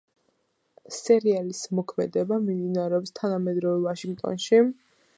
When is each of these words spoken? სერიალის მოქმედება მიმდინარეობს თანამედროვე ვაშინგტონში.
სერიალის 0.99 1.59
მოქმედება 1.81 2.41
მიმდინარეობს 2.49 3.17
თანამედროვე 3.23 3.89
ვაშინგტონში. 3.89 4.69